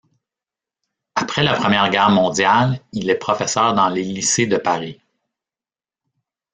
Après 1.13 1.43
la 1.43 1.53
Première 1.53 1.91
Guerre 1.91 2.09
mondiale, 2.09 2.79
il 2.91 3.11
est 3.11 3.19
professeur 3.19 3.75
dans 3.75 3.87
les 3.87 4.01
lycées 4.03 4.47
de 4.47 4.57
Paris. 4.57 4.99